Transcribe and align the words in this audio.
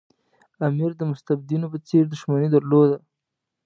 امیر 0.67 0.91
د 0.97 1.01
مستبدینو 1.11 1.65
په 1.73 1.77
څېر 1.87 2.03
دښمني 2.11 2.47
درلوده. 2.51 2.97